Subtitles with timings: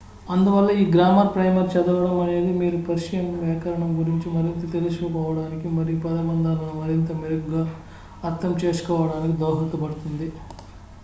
[0.27, 7.11] అందువల్ల ఈ grammar primer చదవడం అనేది మీరు పర్షియన్ వ్యాకరణం గురించి మరింత తెలుసుకోవడానికి మరియు పదబంధాలను మరింత
[7.19, 7.63] మెరుగ్గా
[8.23, 10.29] అర్థం చేసుకోవడానికి దోహదపడుతుంది